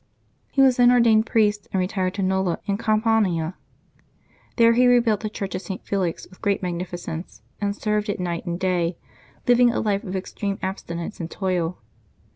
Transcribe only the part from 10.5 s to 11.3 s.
abstinence and